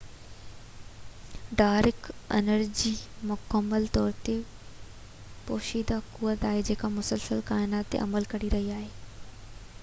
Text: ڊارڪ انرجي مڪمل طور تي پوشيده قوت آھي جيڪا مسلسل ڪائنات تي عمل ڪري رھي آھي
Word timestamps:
ڊارڪ 1.57 2.07
انرجي 2.37 2.93
مڪمل 3.33 3.85
طور 3.99 4.17
تي 4.29 4.37
پوشيده 5.51 6.01
قوت 6.17 6.49
آھي 6.53 6.67
جيڪا 6.71 6.93
مسلسل 6.97 7.47
ڪائنات 7.53 7.91
تي 7.95 8.03
عمل 8.09 8.29
ڪري 8.35 8.53
رھي 8.57 8.67
آھي 8.81 8.91